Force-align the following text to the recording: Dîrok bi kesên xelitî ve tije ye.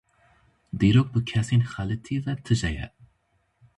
Dîrok 0.79 1.09
bi 1.13 1.21
kesên 1.29 1.61
xelitî 1.71 2.15
ve 2.25 2.33
tije 2.45 2.71
ye. 2.77 2.87